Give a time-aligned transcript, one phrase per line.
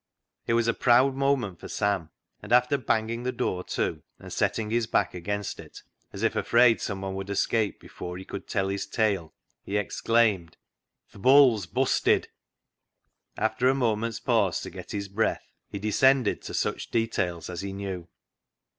[0.47, 2.09] It was a proud moment for Sam,
[2.41, 6.81] and after banging the door to, and setting his back against it, as if afraid
[6.81, 10.57] someone would escape before he could tell his tale, he exclaimed:
[11.13, 12.29] "'Th' Bull's' busted."
[13.37, 17.71] After a moment's pause to get his breath, he descended to such details as he
[17.71, 18.07] knew.